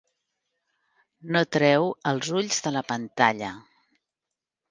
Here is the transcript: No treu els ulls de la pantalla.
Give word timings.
No 1.35 1.43
treu 1.57 1.85
els 2.13 2.31
ulls 2.41 2.57
de 2.67 2.73
la 2.77 2.85
pantalla. 2.93 3.51